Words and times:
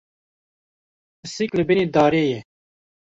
Pisîk 1.21 1.51
li 1.57 1.63
binê 1.67 1.85
darê 1.95 2.23
ye. 2.31 2.39